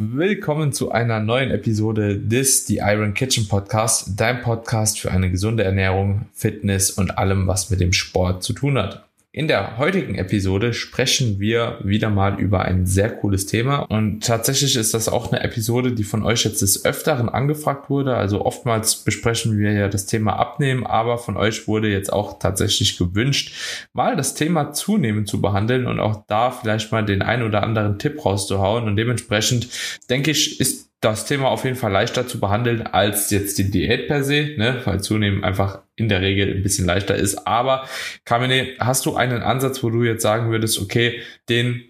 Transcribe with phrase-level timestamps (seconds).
[0.00, 5.64] Willkommen zu einer neuen Episode des The Iron Kitchen Podcast, dein Podcast für eine gesunde
[5.64, 9.07] Ernährung, Fitness und allem, was mit dem Sport zu tun hat.
[9.30, 14.74] In der heutigen Episode sprechen wir wieder mal über ein sehr cooles Thema und tatsächlich
[14.74, 18.16] ist das auch eine Episode, die von euch jetzt des Öfteren angefragt wurde.
[18.16, 22.96] Also oftmals besprechen wir ja das Thema Abnehmen, aber von euch wurde jetzt auch tatsächlich
[22.96, 23.52] gewünscht,
[23.92, 27.98] mal das Thema Zunehmen zu behandeln und auch da vielleicht mal den ein oder anderen
[27.98, 29.68] Tipp rauszuhauen und dementsprechend
[30.08, 34.08] denke ich, ist das Thema auf jeden Fall leichter zu behandeln als jetzt die Diät
[34.08, 34.80] per se, ne?
[34.84, 37.46] weil zunehmen einfach in der Regel ein bisschen leichter ist.
[37.46, 37.84] Aber
[38.24, 41.84] Kamine, hast du einen Ansatz, wo du jetzt sagen würdest, okay, den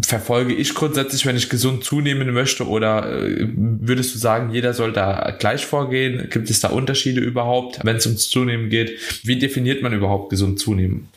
[0.00, 2.66] verfolge ich grundsätzlich, wenn ich gesund zunehmen möchte?
[2.66, 6.28] Oder äh, würdest du sagen, jeder soll da gleich vorgehen?
[6.30, 9.26] Gibt es da Unterschiede überhaupt, wenn es ums Zunehmen geht?
[9.26, 11.08] Wie definiert man überhaupt gesund zunehmen?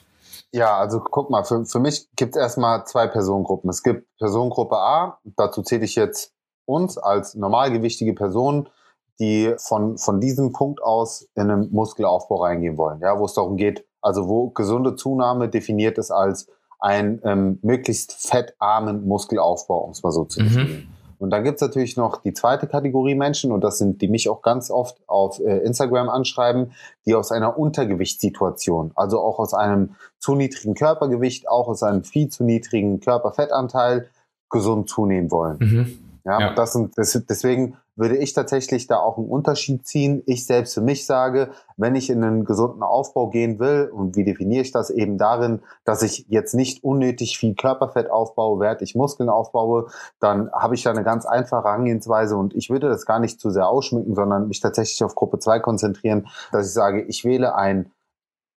[0.52, 3.70] Ja, also guck mal, für, für mich gibt es erstmal zwei Personengruppen.
[3.70, 6.35] Es gibt Personengruppe A, dazu zähle ich jetzt
[6.66, 8.70] uns als normalgewichtige Person,
[9.20, 13.56] die von, von diesem Punkt aus in einen Muskelaufbau reingehen wollen, ja, wo es darum
[13.56, 16.48] geht, also wo gesunde Zunahme definiert ist als
[16.80, 20.44] einen ähm, möglichst fettarmen Muskelaufbau, um es mal so zu mhm.
[20.44, 20.88] definieren.
[21.18, 24.42] Und dann gibt's natürlich noch die zweite Kategorie Menschen, und das sind die mich auch
[24.42, 26.74] ganz oft auf äh, Instagram anschreiben,
[27.06, 32.28] die aus einer Untergewichtssituation, also auch aus einem zu niedrigen Körpergewicht, auch aus einem viel
[32.28, 34.10] zu niedrigen Körperfettanteil
[34.50, 35.58] gesund zunehmen wollen.
[35.60, 36.00] Mhm.
[36.26, 36.54] Ja, ja.
[36.56, 40.24] Das sind, das, deswegen würde ich tatsächlich da auch einen Unterschied ziehen.
[40.26, 44.24] Ich selbst für mich sage, wenn ich in einen gesunden Aufbau gehen will, und wie
[44.24, 48.96] definiere ich das eben darin, dass ich jetzt nicht unnötig viel Körperfett aufbaue, während ich
[48.96, 49.88] Muskeln aufbaue,
[50.20, 53.52] dann habe ich da eine ganz einfache Herangehensweise und ich würde das gar nicht zu
[53.52, 57.92] sehr ausschmücken, sondern mich tatsächlich auf Gruppe 2 konzentrieren, dass ich sage, ich wähle ein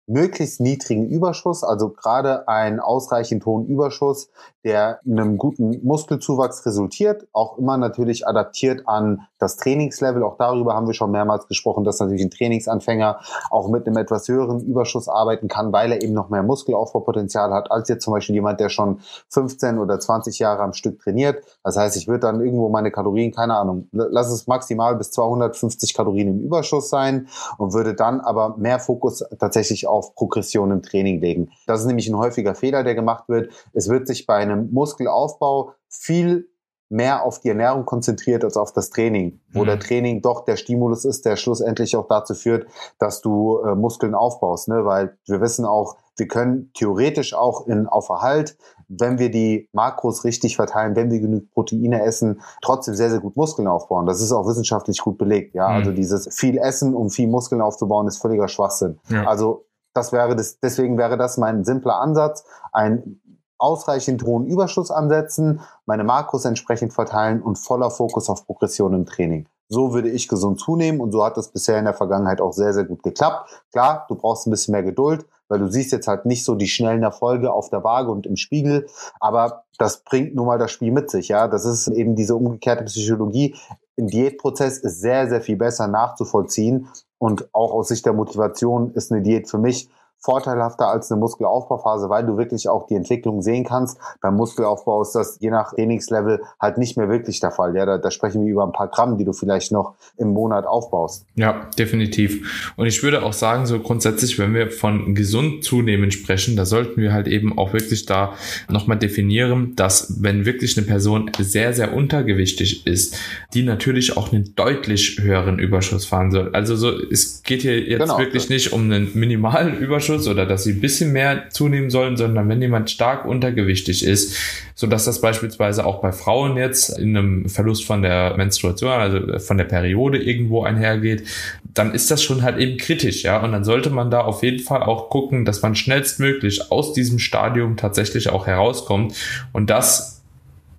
[0.06, 4.28] möglichst niedrigen Überschuss, also gerade einen ausreichend hohen Überschuss,
[4.64, 10.22] der einem guten Muskelzuwachs resultiert, auch immer natürlich adaptiert an das Trainingslevel.
[10.22, 14.26] Auch darüber haben wir schon mehrmals gesprochen, dass natürlich ein Trainingsanfänger auch mit einem etwas
[14.28, 18.34] höheren Überschuss arbeiten kann, weil er eben noch mehr Muskelaufbaupotenzial hat, als jetzt zum Beispiel
[18.34, 21.44] jemand, der schon 15 oder 20 Jahre am Stück trainiert.
[21.62, 25.94] Das heißt, ich würde dann irgendwo meine Kalorien, keine Ahnung, lass es maximal bis 250
[25.94, 27.28] Kalorien im Überschuss sein
[27.58, 31.50] und würde dann aber mehr Fokus tatsächlich auf Progression im Training legen.
[31.66, 33.52] Das ist nämlich ein häufiger Fehler, der gemacht wird.
[33.72, 36.48] Es wird sich bei einem Muskelaufbau viel
[36.88, 39.66] mehr auf die Ernährung konzentriert als auf das Training, wo mhm.
[39.66, 42.66] der Training doch der Stimulus ist, der schlussendlich auch dazu führt,
[42.98, 44.84] dass du äh, Muskeln aufbaust, ne?
[44.84, 48.56] weil wir wissen auch, wir können theoretisch auch in auf Erhalt,
[48.88, 53.36] wenn wir die Makros richtig verteilen, wenn wir genug Proteine essen, trotzdem sehr sehr gut
[53.36, 54.06] Muskeln aufbauen.
[54.06, 55.68] Das ist auch wissenschaftlich gut belegt, ja.
[55.68, 55.74] Mhm.
[55.74, 58.98] Also dieses viel Essen, um viel Muskeln aufzubauen, ist völliger Schwachsinn.
[59.08, 59.26] Ja.
[59.26, 59.65] Also
[59.96, 63.20] das wäre das, deswegen wäre das mein simpler Ansatz, ein
[63.58, 69.48] ausreichend hohen Überschuss ansetzen, meine Makros entsprechend verteilen und voller Fokus auf Progression im Training.
[69.68, 72.72] So würde ich gesund zunehmen und so hat das bisher in der Vergangenheit auch sehr,
[72.72, 73.50] sehr gut geklappt.
[73.72, 76.68] Klar, du brauchst ein bisschen mehr Geduld, weil du siehst jetzt halt nicht so die
[76.68, 78.86] schnellen Erfolge auf der Waage und im Spiegel,
[79.18, 81.48] aber das bringt nun mal das Spiel mit sich, ja.
[81.48, 83.56] Das ist eben diese umgekehrte Psychologie.
[83.98, 86.88] Ein Diätprozess ist sehr, sehr viel besser nachzuvollziehen
[87.18, 89.88] und auch aus Sicht der Motivation ist eine Diät für mich
[90.18, 93.98] vorteilhafter als eine Muskelaufbauphase, weil du wirklich auch die Entwicklung sehen kannst.
[94.20, 97.76] Beim Muskelaufbau ist das je nach Trainingslevel halt nicht mehr wirklich der Fall.
[97.76, 100.66] Ja, da, da sprechen wir über ein paar Gramm, die du vielleicht noch im Monat
[100.66, 101.26] aufbaust.
[101.36, 102.72] Ja, definitiv.
[102.76, 107.00] Und ich würde auch sagen, so grundsätzlich, wenn wir von gesund zunehmen sprechen, da sollten
[107.00, 108.32] wir halt eben auch wirklich da
[108.68, 113.16] nochmal definieren, dass wenn wirklich eine Person sehr, sehr untergewichtig ist,
[113.54, 116.50] die natürlich auch einen deutlich höheren Überschuss fahren soll.
[116.52, 120.46] Also so, es geht hier jetzt genau, wirklich nicht um einen minimalen Überschuss, Überschuss oder
[120.46, 124.36] dass sie ein bisschen mehr zunehmen sollen, sondern wenn jemand stark untergewichtig ist,
[124.74, 129.38] so dass das beispielsweise auch bei Frauen jetzt in einem Verlust von der Menstruation, also
[129.38, 131.26] von der Periode irgendwo einhergeht,
[131.64, 133.42] dann ist das schon halt eben kritisch, ja.
[133.42, 137.18] Und dann sollte man da auf jeden Fall auch gucken, dass man schnellstmöglich aus diesem
[137.18, 139.14] Stadium tatsächlich auch herauskommt
[139.52, 140.22] und das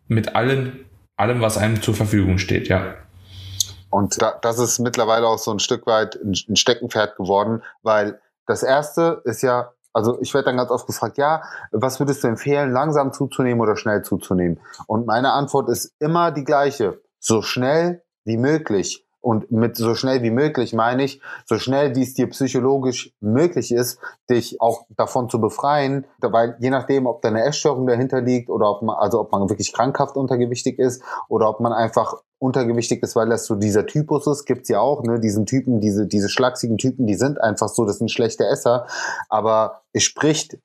[0.08, 0.86] mit allen,
[1.18, 2.96] allem, was einem zur Verfügung steht, ja.
[3.90, 8.64] Und da, das ist mittlerweile auch so ein Stück weit ein Steckenpferd geworden, weil das
[8.64, 12.72] erste ist ja, also ich werde dann ganz oft gefragt, ja, was würdest du empfehlen,
[12.72, 14.60] langsam zuzunehmen oder schnell zuzunehmen?
[14.88, 17.02] Und meine Antwort ist immer die gleiche.
[17.20, 19.04] So schnell wie möglich.
[19.20, 23.74] Und mit so schnell wie möglich meine ich, so schnell wie es dir psychologisch möglich
[23.74, 24.00] ist,
[24.30, 28.70] dich auch davon zu befreien, weil je nachdem, ob da eine Essstörung dahinter liegt oder
[28.70, 33.16] ob man, also ob man wirklich krankhaft untergewichtig ist oder ob man einfach untergewichtig ist,
[33.16, 36.78] weil das so dieser Typus ist, gibt's ja auch, ne, diesen Typen, diese, diese schlachsigen
[36.78, 38.86] Typen, die sind einfach so, das sind schlechte Esser,
[39.30, 40.58] aber es spricht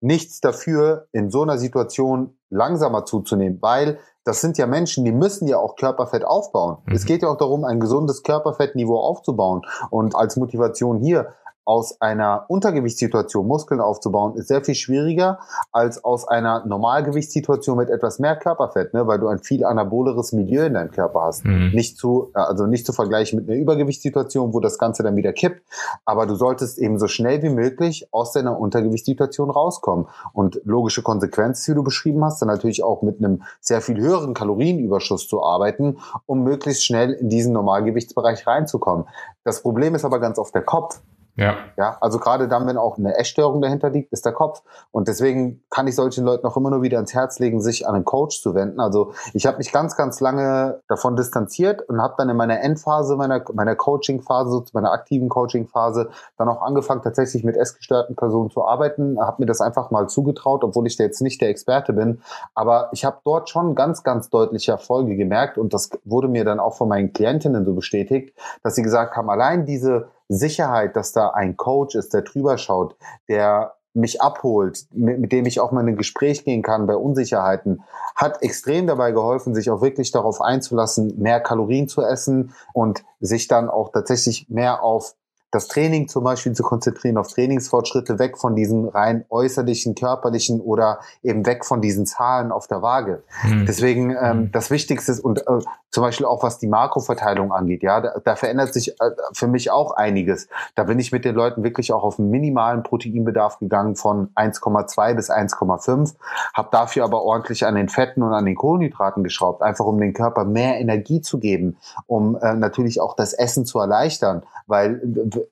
[0.00, 5.48] nichts dafür, in so einer Situation langsamer zuzunehmen, weil das sind ja Menschen, die müssen
[5.48, 6.78] ja auch Körperfett aufbauen.
[6.84, 6.94] Mhm.
[6.94, 9.62] Es geht ja auch darum, ein gesundes Körperfettniveau aufzubauen.
[9.90, 11.32] Und als Motivation hier,
[11.64, 15.38] aus einer Untergewichtssituation Muskeln aufzubauen, ist sehr viel schwieriger
[15.72, 20.64] als aus einer Normalgewichtssituation mit etwas mehr Körperfett, ne, weil du ein viel anaboleres Milieu
[20.64, 21.44] in deinem Körper hast.
[21.44, 21.70] Mhm.
[21.72, 25.62] Nicht zu, also nicht zu vergleichen mit einer Übergewichtssituation, wo das Ganze dann wieder kippt,
[26.04, 30.06] aber du solltest eben so schnell wie möglich aus deiner Untergewichtssituation rauskommen.
[30.32, 34.34] Und logische Konsequenz, wie du beschrieben hast, dann natürlich auch mit einem sehr viel höheren
[34.34, 39.06] Kalorienüberschuss zu arbeiten, um möglichst schnell in diesen Normalgewichtsbereich reinzukommen.
[39.44, 41.00] Das Problem ist aber ganz oft der Kopf.
[41.36, 41.56] Ja.
[41.76, 44.62] Ja, also gerade dann, wenn auch eine Essstörung dahinter liegt, ist der Kopf.
[44.90, 47.94] Und deswegen kann ich solchen Leuten auch immer nur wieder ins Herz legen, sich an
[47.94, 48.80] einen Coach zu wenden.
[48.80, 53.16] Also ich habe mich ganz, ganz lange davon distanziert und habe dann in meiner Endphase
[53.16, 59.18] meiner, meiner Coaching-Phase, meiner aktiven Coaching-Phase, dann auch angefangen, tatsächlich mit essgestörten Personen zu arbeiten.
[59.20, 62.20] Habe mir das einfach mal zugetraut, obwohl ich da jetzt nicht der Experte bin.
[62.54, 66.60] Aber ich habe dort schon ganz, ganz deutliche Erfolge gemerkt und das wurde mir dann
[66.60, 71.30] auch von meinen Klientinnen so bestätigt, dass sie gesagt haben, allein diese Sicherheit, dass da
[71.30, 72.96] ein Coach ist, der drüber schaut,
[73.28, 76.94] der mich abholt, mit, mit dem ich auch mal in ein Gespräch gehen kann bei
[76.94, 77.82] Unsicherheiten,
[78.14, 83.48] hat extrem dabei geholfen, sich auch wirklich darauf einzulassen, mehr Kalorien zu essen und sich
[83.48, 85.16] dann auch tatsächlich mehr auf
[85.50, 91.00] das Training zum Beispiel zu konzentrieren, auf Trainingsfortschritte, weg von diesen rein äußerlichen, körperlichen oder
[91.22, 93.22] eben weg von diesen Zahlen auf der Waage.
[93.42, 93.66] Mhm.
[93.66, 94.52] Deswegen ähm, hm.
[94.52, 95.60] das Wichtigste ist, und äh,
[95.90, 99.70] zum Beispiel auch was die Makroverteilung angeht, ja, da, da verändert sich äh, für mich
[99.70, 100.48] auch einiges.
[100.76, 105.14] Da bin ich mit den Leuten wirklich auch auf einen minimalen Proteinbedarf gegangen von 1,2
[105.14, 106.14] bis 1,5,
[106.54, 110.12] habe dafür aber ordentlich an den Fetten und an den Kohlenhydraten geschraubt, einfach um den
[110.12, 111.76] Körper mehr Energie zu geben,
[112.06, 115.00] um äh, natürlich auch das Essen zu erleichtern, weil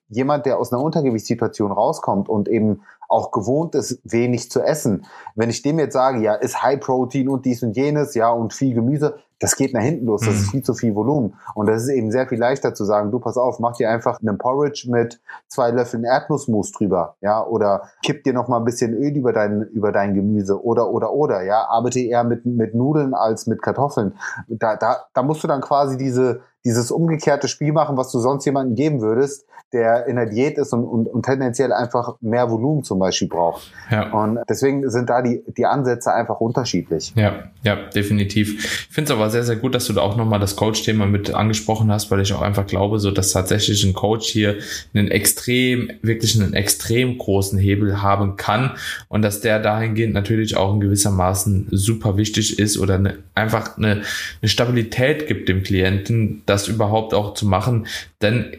[0.07, 5.05] jemand, der aus einer Untergewichtssituation rauskommt und eben auch gewohnt ist, wenig zu essen,
[5.35, 8.53] wenn ich dem jetzt sage, ja, ist High Protein und dies und jenes, ja, und
[8.53, 10.51] viel Gemüse, das geht nach hinten los, das ist mhm.
[10.51, 11.35] viel zu viel Volumen.
[11.55, 14.19] Und das ist eben sehr viel leichter zu sagen, du pass auf, mach dir einfach
[14.19, 18.93] einen Porridge mit zwei Löffeln Erdnussmus drüber, ja, oder kipp dir noch mal ein bisschen
[18.93, 23.13] Öl über dein, über dein Gemüse oder, oder, oder, ja, arbeite eher mit, mit Nudeln
[23.13, 24.13] als mit Kartoffeln.
[24.47, 28.45] Da, da, da musst du dann quasi diese, dieses umgekehrte Spiel machen, was du sonst
[28.45, 32.83] jemandem geben würdest, der in der Diät ist und, und, und tendenziell einfach mehr Volumen
[32.83, 33.71] zum Beispiel braucht.
[33.91, 34.11] Ja.
[34.11, 37.13] Und deswegen sind da die, die Ansätze einfach unterschiedlich.
[37.15, 38.87] Ja, ja, definitiv.
[38.89, 41.33] Ich finde es aber sehr, sehr gut, dass du da auch nochmal das Coach-Thema mit
[41.33, 44.57] angesprochen hast, weil ich auch einfach glaube, so dass tatsächlich ein Coach hier
[44.93, 48.71] einen extrem, wirklich einen extrem großen Hebel haben kann
[49.07, 54.01] und dass der dahingehend natürlich auch in gewissermaßen super wichtig ist oder eine, einfach eine,
[54.41, 57.87] eine Stabilität gibt dem Klienten, das überhaupt auch zu machen,
[58.21, 58.57] denn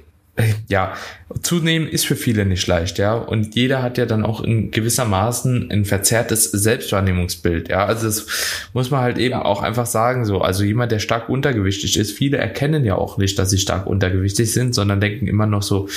[0.69, 0.95] ja,
[1.43, 3.15] zunehmen ist für viele nicht leicht, ja.
[3.15, 7.85] Und jeder hat ja dann auch in gewissermaßen ein verzerrtes Selbstwahrnehmungsbild, ja.
[7.85, 8.27] Also das
[8.73, 9.45] muss man halt eben ja.
[9.45, 10.41] auch einfach sagen, so.
[10.41, 14.53] Also jemand, der stark untergewichtig ist, viele erkennen ja auch nicht, dass sie stark untergewichtig
[14.53, 15.89] sind, sondern denken immer noch so,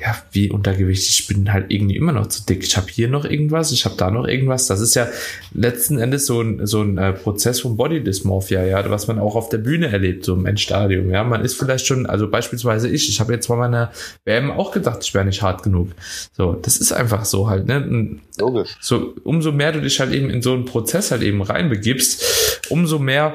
[0.00, 2.62] ja, wie untergewichtig, ich bin halt irgendwie immer noch zu dick.
[2.62, 4.68] Ich habe hier noch irgendwas, ich habe da noch irgendwas.
[4.68, 5.08] Das ist ja
[5.52, 9.34] letzten Endes so ein, so ein äh, Prozess von Body Dysmorphia, ja, was man auch
[9.34, 11.10] auf der Bühne erlebt, so im Endstadium.
[11.10, 13.90] Ja, man ist vielleicht schon, also beispielsweise ich, ich habe jetzt bei meiner
[14.24, 15.90] WM auch gedacht, ich wäre nicht hart genug.
[16.32, 18.20] So, das ist einfach so halt, ne?
[18.38, 18.76] Logisch.
[18.80, 23.00] So, umso mehr du dich halt eben in so einen Prozess halt eben reinbegibst, umso
[23.00, 23.34] mehr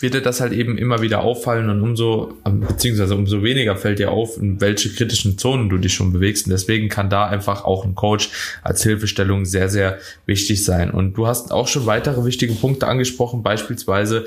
[0.00, 4.10] wird dir das halt eben immer wieder auffallen und umso, beziehungsweise umso weniger fällt dir
[4.10, 6.46] auf, in welche kritischen Zonen du dich schon bewegst.
[6.46, 8.30] Und deswegen kann da einfach auch ein Coach
[8.62, 10.90] als Hilfestellung sehr, sehr wichtig sein.
[10.90, 14.24] Und du hast auch schon weitere wichtige Punkte angesprochen, beispielsweise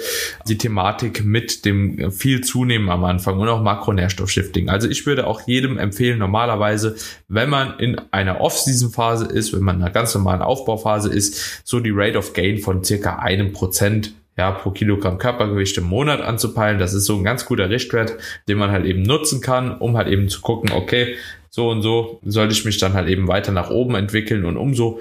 [0.48, 4.70] die Thematik mit dem viel Zunehmen am Anfang und auch Makronährstoffshifting.
[4.70, 6.96] Also ich würde auch jedem empfehlen, normalerweise,
[7.28, 11.80] wenn man in einer Off-Season-Phase ist, wenn man in einer ganz normalen Aufbauphase ist, so
[11.80, 16.80] die Rate of Gain von circa einem Prozent ja, pro Kilogramm Körpergewicht im Monat anzupeilen.
[16.80, 20.08] Das ist so ein ganz guter Richtwert, den man halt eben nutzen kann, um halt
[20.08, 21.16] eben zu gucken, okay,
[21.50, 25.00] so und so soll ich mich dann halt eben weiter nach oben entwickeln und umso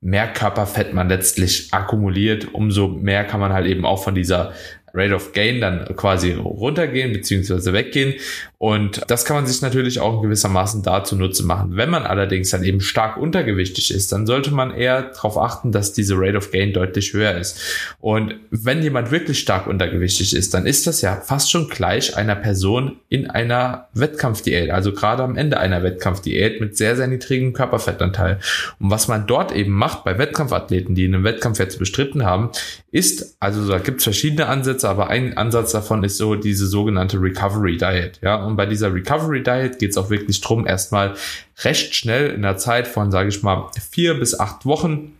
[0.00, 4.52] mehr Körperfett man letztlich akkumuliert, umso mehr kann man halt eben auch von dieser
[4.94, 8.14] Rate of Gain dann quasi runtergehen beziehungsweise weggehen.
[8.58, 11.76] Und das kann man sich natürlich auch in gewissermaßen dazu Nutze machen.
[11.76, 15.92] Wenn man allerdings dann eben stark untergewichtig ist, dann sollte man eher darauf achten, dass
[15.92, 17.60] diese Rate of Gain deutlich höher ist.
[18.00, 22.36] Und wenn jemand wirklich stark untergewichtig ist, dann ist das ja fast schon gleich einer
[22.36, 28.38] Person in einer Wettkampfdiät, also gerade am Ende einer Wettkampfdiät mit sehr, sehr niedrigem Körperfettanteil.
[28.78, 32.50] Und was man dort eben macht bei Wettkampfathleten, die einen Wettkampf jetzt bestritten haben,
[32.92, 37.20] ist, also da gibt es verschiedene Ansätze, aber ein Ansatz davon ist so diese sogenannte
[37.20, 38.18] Recovery Diet.
[38.22, 41.14] Ja, und bei dieser Recovery Diet geht es auch wirklich drum, erstmal
[41.62, 45.12] recht schnell in der Zeit von, sage ich mal, vier bis acht Wochen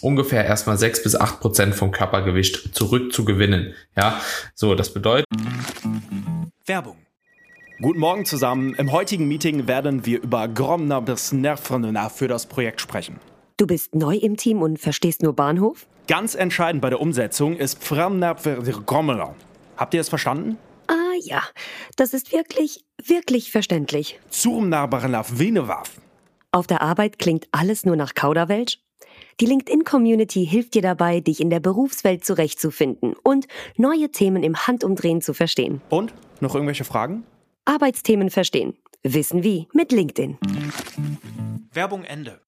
[0.00, 3.74] ungefähr erstmal sechs bis acht Prozent vom Körpergewicht zurückzugewinnen.
[3.96, 4.20] Ja,
[4.54, 5.26] so, das bedeutet.
[6.64, 6.96] Werbung.
[7.80, 8.74] Guten Morgen zusammen.
[8.74, 13.20] Im heutigen Meeting werden wir über Gromner bis Nervrenner für das Projekt sprechen.
[13.58, 15.86] Du bist neu im Team und verstehst nur Bahnhof?
[16.08, 19.34] Ganz entscheidend bei der Umsetzung ist Gromner.
[19.78, 20.58] Habt ihr es verstanden?
[20.88, 21.42] Ah ja,
[21.96, 24.20] das ist wirklich, wirklich verständlich.
[24.28, 26.02] Zurmnarbarnaf Venewaf.
[26.52, 28.78] Auf der Arbeit klingt alles nur nach Kauderwelsch?
[29.40, 33.46] Die LinkedIn-Community hilft dir dabei, dich in der Berufswelt zurechtzufinden und
[33.78, 35.80] neue Themen im Handumdrehen zu verstehen.
[35.88, 36.12] Und?
[36.40, 37.24] Noch irgendwelche Fragen?
[37.64, 38.76] Arbeitsthemen verstehen.
[39.02, 40.36] Wissen wie mit LinkedIn.
[41.72, 42.40] Werbung Ende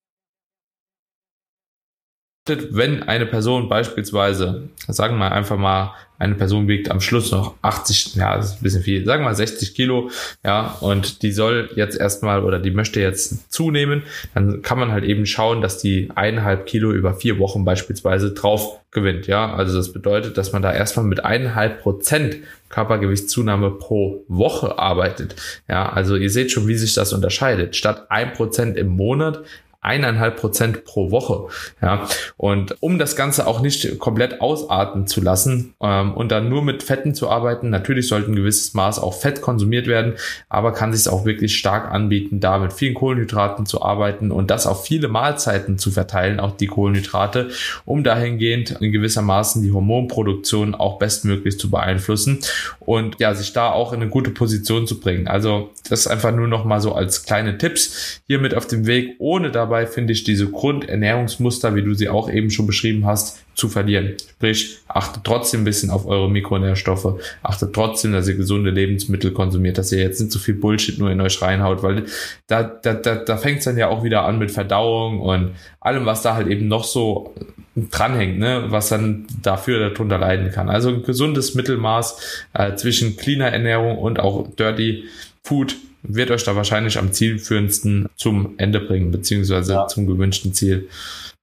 [2.70, 8.16] wenn eine Person beispielsweise, sagen wir einfach mal, eine Person wiegt am Schluss noch 80,
[8.16, 10.10] ja, das ist ein bisschen viel, sagen wir mal 60 Kilo,
[10.44, 14.02] ja, und die soll jetzt erstmal oder die möchte jetzt zunehmen,
[14.34, 18.80] dann kann man halt eben schauen, dass die eineinhalb Kilo über vier Wochen beispielsweise drauf
[18.90, 19.54] gewinnt, ja.
[19.54, 22.38] Also das bedeutet, dass man da erstmal mit eineinhalb Prozent
[22.68, 25.36] Körpergewichtszunahme pro Woche arbeitet.
[25.68, 27.76] Ja, also ihr seht schon, wie sich das unterscheidet.
[27.76, 29.42] Statt ein Prozent im Monat
[29.80, 31.48] eineinhalb Prozent pro Woche.
[31.80, 32.06] Ja,
[32.36, 36.82] und um das Ganze auch nicht komplett ausarten zu lassen ähm, und dann nur mit
[36.82, 40.14] Fetten zu arbeiten, natürlich sollte ein gewisses Maß auch Fett konsumiert werden,
[40.48, 44.66] aber kann sich auch wirklich stark anbieten, da mit vielen Kohlenhydraten zu arbeiten und das
[44.66, 47.50] auf viele Mahlzeiten zu verteilen, auch die Kohlenhydrate,
[47.84, 52.40] um dahingehend in gewissermaßen die Hormonproduktion auch bestmöglich zu beeinflussen
[52.80, 55.28] und ja, sich da auch in eine gute Position zu bringen.
[55.28, 59.14] Also das einfach nur noch mal so als kleine Tipps hier mit auf dem Weg,
[59.18, 63.44] ohne dabei dabei, finde ich, diese Grundernährungsmuster, wie du sie auch eben schon beschrieben hast,
[63.54, 64.14] zu verlieren.
[64.30, 69.78] Sprich, achtet trotzdem ein bisschen auf eure Mikronährstoffe, achtet trotzdem, dass ihr gesunde Lebensmittel konsumiert,
[69.78, 72.04] dass ihr jetzt nicht so viel Bullshit nur in euch reinhaut, weil
[72.46, 76.06] da, da, da, da fängt es dann ja auch wieder an mit Verdauung und allem,
[76.06, 77.34] was da halt eben noch so
[77.76, 80.70] dranhängt, ne, was dann dafür darunter leiden kann.
[80.70, 85.04] Also ein gesundes Mittelmaß äh, zwischen cleaner Ernährung und auch dirty
[85.42, 89.86] Food wird euch da wahrscheinlich am zielführendsten zum Ende bringen, beziehungsweise ja.
[89.86, 90.88] zum gewünschten Ziel.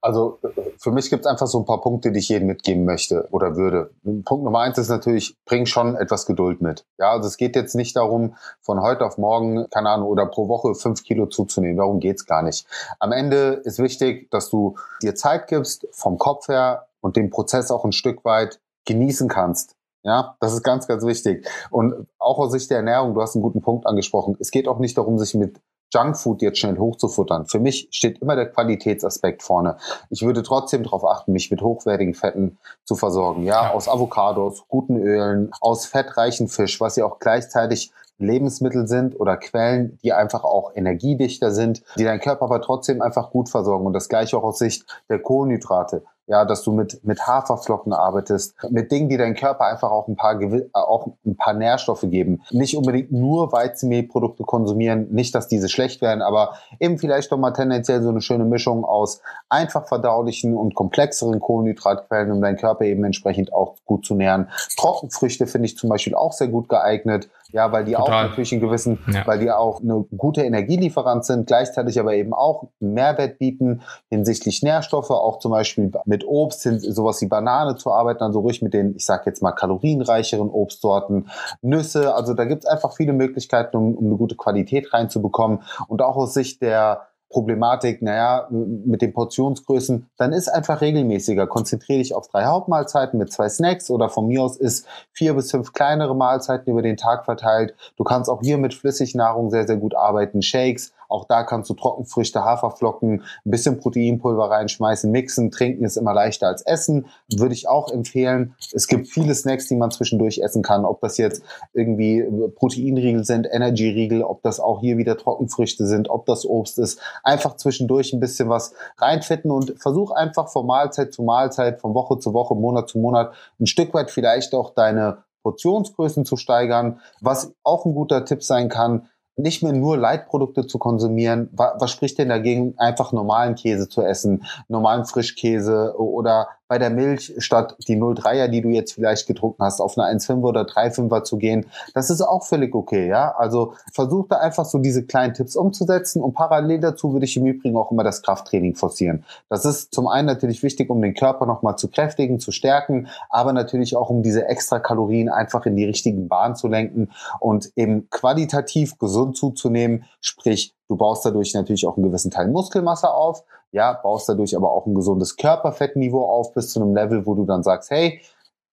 [0.01, 0.39] Also
[0.77, 3.55] für mich gibt es einfach so ein paar Punkte, die ich jedem mitgeben möchte oder
[3.55, 3.89] würde.
[4.03, 6.85] Punkt Nummer eins ist natürlich, bring schon etwas Geduld mit.
[6.99, 10.47] Ja, also es geht jetzt nicht darum, von heute auf morgen, keine Ahnung, oder pro
[10.47, 11.77] Woche fünf Kilo zuzunehmen.
[11.77, 12.67] Darum geht's gar nicht.
[12.99, 17.71] Am Ende ist wichtig, dass du dir Zeit gibst, vom Kopf her und den Prozess
[17.71, 19.74] auch ein Stück weit genießen kannst.
[20.05, 21.47] Ja, das ist ganz, ganz wichtig.
[21.71, 24.37] Und auch aus Sicht der Ernährung, du hast einen guten Punkt angesprochen.
[24.39, 25.59] Es geht auch nicht darum, sich mit
[25.91, 27.47] Junkfood jetzt schnell hochzufuttern.
[27.47, 29.77] Für mich steht immer der Qualitätsaspekt vorne.
[30.11, 33.43] Ich würde trotzdem darauf achten, mich mit hochwertigen Fetten zu versorgen.
[33.43, 39.19] Ja, ja, aus Avocados, guten Ölen, aus fettreichen Fisch, was ja auch gleichzeitig Lebensmittel sind
[39.19, 43.85] oder Quellen, die einfach auch energiedichter sind, die dein Körper aber trotzdem einfach gut versorgen.
[43.85, 48.55] Und das gleiche auch aus Sicht der Kohlenhydrate ja, dass du mit, mit Haferflocken arbeitest,
[48.69, 52.41] mit Dingen, die deinem Körper einfach auch ein paar, äh, auch ein paar Nährstoffe geben.
[52.51, 57.51] Nicht unbedingt nur Weizenmehlprodukte konsumieren, nicht, dass diese schlecht werden, aber eben vielleicht doch mal
[57.51, 63.03] tendenziell so eine schöne Mischung aus einfach verdaulichen und komplexeren Kohlenhydratquellen, um deinen Körper eben
[63.03, 64.49] entsprechend auch gut zu nähren.
[64.77, 67.29] Trockenfrüchte finde ich zum Beispiel auch sehr gut geeignet.
[67.55, 68.25] Ja, weil die Total.
[68.25, 69.25] auch natürlich einen gewissen, ja.
[69.25, 75.09] weil die auch eine gute Energielieferant sind, gleichzeitig aber eben auch Mehrwert bieten hinsichtlich Nährstoffe,
[75.09, 79.05] auch zum Beispiel mit Obst, sowas wie Banane zu arbeiten, also ruhig mit den, ich
[79.05, 81.29] sag jetzt mal, kalorienreicheren Obstsorten,
[81.61, 86.17] Nüsse, also da gibt's einfach viele Möglichkeiten, um, um eine gute Qualität reinzubekommen und auch
[86.17, 91.47] aus Sicht der Problematik, naja, mit den Portionsgrößen, dann ist einfach regelmäßiger.
[91.47, 95.51] Konzentriere dich auf drei Hauptmahlzeiten mit zwei Snacks oder von mir aus ist vier bis
[95.51, 97.75] fünf kleinere Mahlzeiten über den Tag verteilt.
[97.97, 100.41] Du kannst auch hier mit Flüssignahrung sehr, sehr gut arbeiten.
[100.41, 106.13] Shakes, auch da kannst du Trockenfrüchte, Haferflocken, ein bisschen Proteinpulver reinschmeißen, mixen, trinken ist immer
[106.13, 107.07] leichter als essen.
[107.35, 108.55] Würde ich auch empfehlen.
[108.73, 110.85] Es gibt viele Snacks, die man zwischendurch essen kann.
[110.85, 111.43] Ob das jetzt
[111.73, 112.23] irgendwie
[112.55, 116.99] Proteinriegel sind, Energyriegel, ob das auch hier wieder Trockenfrüchte sind, ob das Obst ist.
[117.23, 122.19] Einfach zwischendurch ein bisschen was reinfetten und versuch einfach von Mahlzeit zu Mahlzeit, von Woche
[122.19, 126.99] zu Woche, Monat zu Monat ein Stück weit vielleicht auch deine Portionsgrößen zu steigern.
[127.21, 131.49] Was auch ein guter Tipp sein kann, nicht mehr nur Leitprodukte zu konsumieren.
[131.51, 136.89] Was, was spricht denn dagegen, einfach normalen Käse zu essen, normalen Frischkäse oder bei der
[136.89, 141.23] Milch statt die 0,3er, die du jetzt vielleicht getrunken hast, auf eine 1,5er oder 3,5er
[141.23, 141.65] zu gehen.
[141.93, 143.33] Das ist auch völlig okay, ja.
[143.37, 147.45] Also versuch da einfach so diese kleinen Tipps umzusetzen und parallel dazu würde ich im
[147.45, 149.23] Übrigen auch immer das Krafttraining forcieren.
[149.49, 153.53] Das ist zum einen natürlich wichtig, um den Körper nochmal zu kräftigen, zu stärken, aber
[153.53, 158.09] natürlich auch um diese extra Kalorien einfach in die richtigen Bahnen zu lenken und eben
[158.09, 163.93] qualitativ gesund zuzunehmen, sprich Du baust dadurch natürlich auch einen gewissen Teil Muskelmasse auf, ja,
[163.93, 167.63] baust dadurch aber auch ein gesundes Körperfettniveau auf bis zu einem Level, wo du dann
[167.63, 168.21] sagst, hey,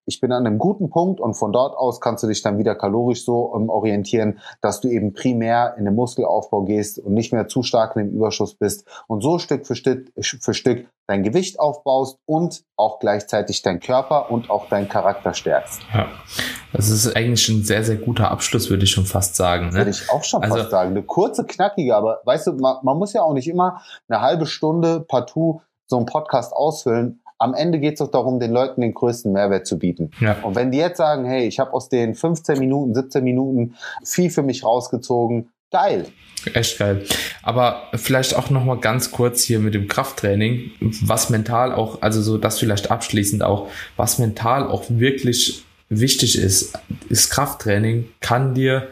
[0.06, 2.74] ich bin an einem guten Punkt und von dort aus kannst du dich dann wieder
[2.74, 7.46] kalorisch so um, orientieren, dass du eben primär in den Muskelaufbau gehst und nicht mehr
[7.48, 11.60] zu stark in dem Überschuss bist und so Stück für Stück, für Stück dein Gewicht
[11.60, 15.82] aufbaust und auch gleichzeitig dein Körper und auch deinen Charakter stärkst.
[15.92, 16.08] Ja,
[16.72, 19.68] das ist eigentlich ein sehr, sehr guter Abschluss, würde ich schon fast sagen.
[19.68, 19.74] Ne?
[19.74, 20.90] Würde ich auch schon also, fast sagen.
[20.90, 24.46] Eine kurze, knackige, aber weißt du, man, man muss ja auch nicht immer eine halbe
[24.46, 28.94] Stunde partout so einen Podcast ausfüllen am Ende geht es doch darum, den Leuten den
[28.94, 30.12] größten Mehrwert zu bieten.
[30.20, 30.36] Ja.
[30.42, 34.30] Und wenn die jetzt sagen, hey, ich habe aus den 15 Minuten, 17 Minuten viel
[34.30, 36.06] für mich rausgezogen, geil.
[36.54, 37.04] Echt geil.
[37.42, 40.70] Aber vielleicht auch noch mal ganz kurz hier mit dem Krafttraining,
[41.04, 46.78] was mental auch, also so das vielleicht abschließend auch, was mental auch wirklich wichtig ist,
[47.08, 48.86] ist Krafttraining kann dir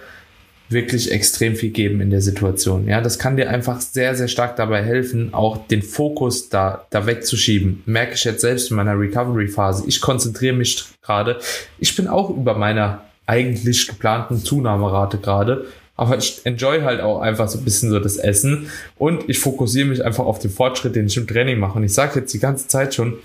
[0.71, 2.87] wirklich extrem viel geben in der Situation.
[2.87, 7.07] Ja, das kann dir einfach sehr, sehr stark dabei helfen, auch den Fokus da, da
[7.07, 7.83] wegzuschieben.
[7.87, 9.85] Merke ich jetzt selbst in meiner Recovery-Phase.
[9.89, 11.41] Ich konzentriere mich gerade.
[11.79, 15.67] Ich bin auch über meiner eigentlich geplanten Zunahmerate gerade.
[15.97, 19.87] Aber ich enjoy halt auch einfach so ein bisschen so das Essen und ich fokussiere
[19.87, 21.77] mich einfach auf den Fortschritt, den ich im Training mache.
[21.77, 23.19] Und ich sage jetzt die ganze Zeit schon,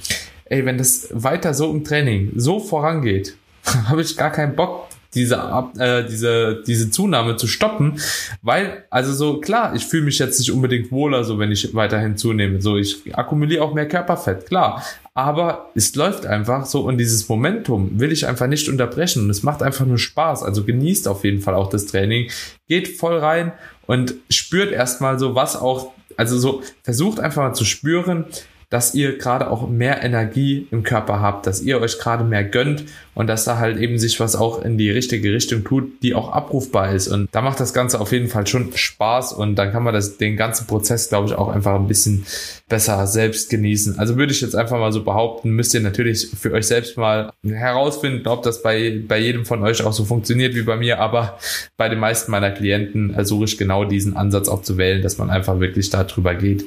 [0.46, 3.38] ey, wenn das weiter so im Training so vorangeht,
[3.88, 5.36] habe ich gar keinen Bock, diese,
[5.80, 8.00] äh, diese, diese Zunahme zu stoppen,
[8.42, 12.18] weil, also so, klar, ich fühle mich jetzt nicht unbedingt wohler, so wenn ich weiterhin
[12.18, 12.62] zunehme.
[12.62, 14.84] So, ich akkumuliere auch mehr Körperfett, klar.
[15.14, 19.44] Aber es läuft einfach so und dieses Momentum will ich einfach nicht unterbrechen und es
[19.44, 20.44] macht einfach nur Spaß.
[20.44, 22.30] Also genießt auf jeden Fall auch das Training,
[22.68, 23.54] geht voll rein
[23.88, 28.26] und spürt erstmal so, was auch, also so, versucht einfach mal zu spüren,
[28.70, 32.86] dass ihr gerade auch mehr Energie im Körper habt, dass ihr euch gerade mehr gönnt
[33.14, 36.32] und dass da halt eben sich was auch in die richtige Richtung tut, die auch
[36.32, 37.08] abrufbar ist.
[37.08, 40.18] Und da macht das Ganze auf jeden Fall schon Spaß und dann kann man das,
[40.18, 42.26] den ganzen Prozess, glaube ich, auch einfach ein bisschen
[42.68, 43.98] besser selbst genießen.
[44.00, 47.32] Also würde ich jetzt einfach mal so behaupten, müsst ihr natürlich für euch selbst mal
[47.44, 51.38] herausfinden, ob das bei, bei jedem von euch auch so funktioniert wie bei mir, aber
[51.78, 55.30] bei den meisten meiner Klienten suche ich genau diesen Ansatz auch zu wählen, dass man
[55.30, 56.66] einfach wirklich darüber geht,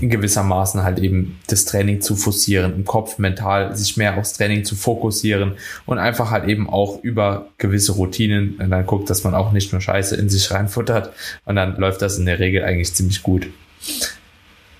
[0.00, 4.76] gewissermaßen halt eben das Training zu forcieren, im Kopf mental sich mehr aufs Training zu
[4.76, 9.52] fokussieren und einfach halt eben auch über gewisse Routinen und dann guckt, dass man auch
[9.52, 11.12] nicht nur Scheiße in sich reinfuttert
[11.44, 13.48] und dann läuft das in der Regel eigentlich ziemlich gut.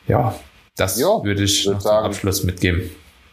[0.07, 0.35] Ja,
[0.77, 2.91] das jo, würde ich, würd sagen, zum Abschluss mitgeben.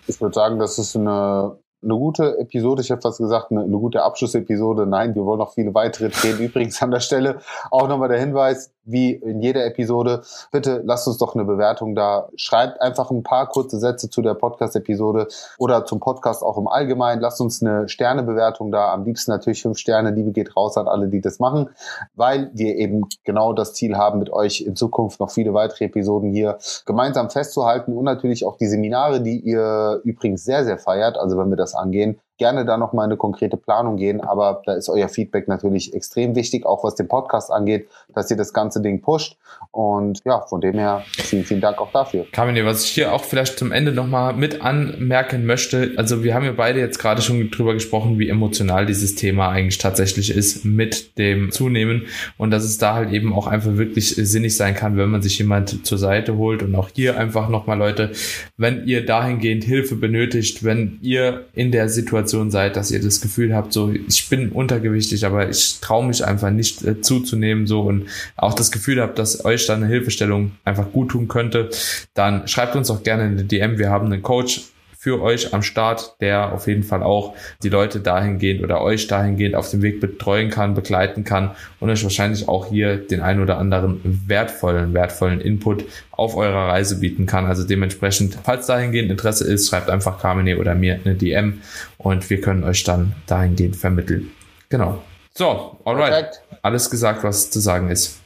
[0.08, 2.82] Ich würde sagen, das ist eine eine gute Episode.
[2.82, 4.86] Ich habe fast gesagt, eine, eine, gute Abschlussepisode.
[4.88, 6.40] Nein, wir wollen noch viele weitere Themen.
[6.50, 7.40] Übrigens an der Stelle
[7.72, 10.22] auch nochmal der Hinweis, wie in jeder Episode,
[10.52, 12.30] bitte lasst uns doch eine Bewertung da.
[12.36, 17.22] Schreibt einfach ein paar kurze Sätze zu der Podcast-Episode oder zum Podcast auch im Allgemeinen.
[17.22, 18.94] Lasst uns eine Sternebewertung da.
[18.94, 20.12] Am liebsten natürlich fünf Sterne.
[20.12, 21.70] Liebe geht raus an alle, die das machen,
[22.16, 26.32] weil wir eben genau das Ziel haben, mit euch in Zukunft noch viele weitere Episoden
[26.32, 31.18] hier gemeinsam festzuhalten und natürlich auch die Seminare, die ihr übrigens sehr, sehr feiert.
[31.18, 34.90] Also wenn wir das angehen, gerne da nochmal eine konkrete Planung gehen, aber da ist
[34.90, 39.02] euer Feedback natürlich extrem wichtig, auch was den Podcast angeht, dass ihr das ganze Ding
[39.02, 39.38] pusht
[39.72, 42.26] und ja, von dem her vielen, vielen Dank auch dafür.
[42.32, 46.46] Carmine, was ich hier auch vielleicht zum Ende nochmal mit anmerken möchte, also wir haben
[46.46, 51.18] ja beide jetzt gerade schon drüber gesprochen, wie emotional dieses Thema eigentlich tatsächlich ist mit
[51.18, 52.06] dem Zunehmen
[52.38, 55.40] und dass es da halt eben auch einfach wirklich sinnig sein kann, wenn man sich
[55.40, 58.12] jemand zur Seite holt und auch hier einfach nochmal Leute,
[58.58, 63.22] wenn ihr dahingehend Hilfe benötigt, wenn ihr in der Situation Situation seid, dass ihr das
[63.22, 67.82] Gefühl habt, so ich bin untergewichtig, aber ich traue mich einfach nicht äh, zuzunehmen, so
[67.82, 71.70] und auch das Gefühl habt, dass euch dann eine Hilfestellung einfach gut tun könnte,
[72.14, 73.78] dann schreibt uns auch gerne eine DM.
[73.78, 74.62] Wir haben einen Coach
[75.08, 79.56] für euch am Start, der auf jeden Fall auch die Leute dahingehend oder euch dahingehend
[79.56, 83.58] auf dem Weg betreuen kann, begleiten kann und euch wahrscheinlich auch hier den ein oder
[83.58, 87.46] anderen wertvollen, wertvollen Input auf eurer Reise bieten kann.
[87.46, 91.62] Also dementsprechend, falls dahingehend Interesse ist, schreibt einfach Carmine oder mir eine DM
[91.98, 94.30] und wir können euch dann dahingehend vermitteln.
[94.68, 94.98] Genau.
[95.36, 96.12] So, alright.
[96.12, 96.42] Perfekt.
[96.64, 98.20] Alles gesagt, was zu sagen ist.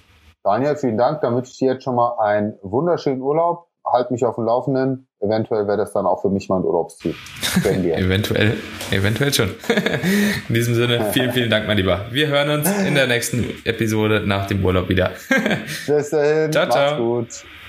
[0.44, 1.22] Daniel, vielen Dank.
[1.22, 3.68] Dann wünsche ich dir jetzt schon mal einen wunderschönen Urlaub.
[3.92, 5.08] Halt mich auf dem Laufenden.
[5.20, 7.14] Eventuell wäre das dann auch für mich mal ein Urlaubsziel.
[7.64, 8.58] eventuell,
[8.92, 9.50] eventuell schon.
[10.48, 12.06] in diesem Sinne, vielen, vielen Dank, mein Lieber.
[12.12, 15.12] Wir hören uns in der nächsten Episode nach dem Urlaub wieder.
[15.88, 16.52] Bis dahin.
[16.52, 17.20] Ciao, ciao.
[17.20, 17.61] Macht's gut.